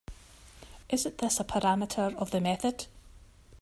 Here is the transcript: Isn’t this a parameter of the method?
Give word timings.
Isn’t 0.95 1.19
this 1.19 1.39
a 1.39 1.43
parameter 1.43 2.15
of 2.17 2.31
the 2.31 2.41
method? 2.41 2.87